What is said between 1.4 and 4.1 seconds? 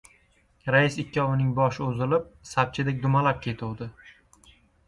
boshi uzilib, sapchadek dumalab ketuvdi.